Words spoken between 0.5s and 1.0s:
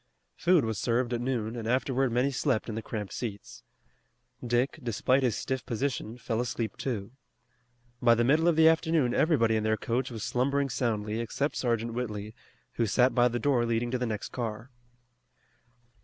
was